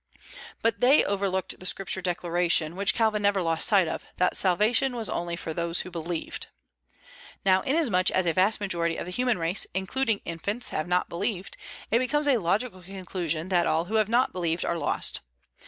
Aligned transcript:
But 0.63 0.79
they 0.81 1.05
overlooked 1.05 1.59
the 1.59 1.65
Scripture 1.67 2.01
declaration 2.01 2.75
which 2.75 2.95
Calvin 2.95 3.21
never 3.21 3.39
lost 3.39 3.67
sight 3.67 3.87
of, 3.87 4.07
that 4.17 4.35
salvation 4.35 4.95
was 4.95 5.07
only 5.07 5.35
for 5.35 5.53
those 5.53 5.81
who 5.81 5.91
believed. 5.91 6.47
Now 7.45 7.61
inasmuch 7.61 8.09
as 8.09 8.25
a 8.25 8.33
vast 8.33 8.59
majority 8.59 8.97
of 8.97 9.05
the 9.05 9.11
human 9.11 9.37
race, 9.37 9.67
including 9.75 10.21
infants, 10.25 10.69
have 10.69 10.87
not 10.87 11.07
believed, 11.07 11.55
it 11.91 11.99
becomes 11.99 12.27
a 12.27 12.37
logical 12.39 12.81
conclusion 12.81 13.49
that 13.49 13.67
all 13.67 13.85
who 13.85 13.95
have 13.97 14.09
not 14.09 14.33
believed 14.33 14.65
are 14.65 14.75
lost. 14.75 15.19